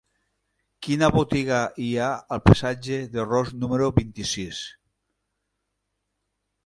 [0.85, 2.07] Quina botiga hi ha
[2.37, 4.63] al passatge de Ros número vint-i-sis?